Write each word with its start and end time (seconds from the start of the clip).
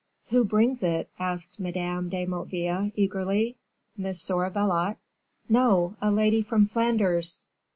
"Who 0.29 0.43
brings 0.45 0.81
it?" 0.81 1.11
asked 1.19 1.59
Madame 1.59 2.09
de 2.09 2.25
Motteville, 2.25 2.91
eagerly; 2.95 3.55
"Monsieur 3.95 4.49
Valot?" 4.49 4.97
"No; 5.47 5.95
a 6.01 6.09
lady 6.09 6.41
from 6.41 6.65
Flanders." 6.65 7.45